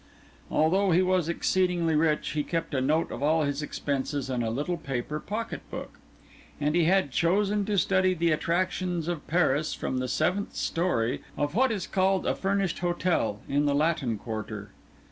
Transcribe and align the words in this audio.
Although 0.49 0.89
he 0.89 1.03
was 1.03 1.29
exceedingly 1.29 1.93
rich, 1.95 2.29
he 2.29 2.41
kept 2.41 2.73
a 2.73 2.81
note 2.81 3.11
of 3.11 3.21
all 3.21 3.43
his 3.43 3.61
expenses 3.61 4.31
in 4.31 4.41
a 4.41 4.49
little 4.49 4.75
paper 4.77 5.19
pocket 5.19 5.61
book; 5.69 5.99
and 6.59 6.73
he 6.73 6.85
had 6.85 7.11
chosen 7.11 7.65
to 7.65 7.77
study 7.77 8.15
the 8.15 8.31
attractions 8.31 9.07
of 9.07 9.27
Paris 9.27 9.75
from 9.75 9.99
the 9.99 10.07
seventh 10.07 10.55
story 10.55 11.21
of 11.37 11.53
what 11.53 11.71
is 11.71 11.85
called 11.85 12.25
a 12.25 12.33
furnished 12.33 12.79
hotel, 12.79 13.41
in 13.47 13.67
the 13.67 13.75
Latin 13.75 14.17
Quarter. 14.17 14.71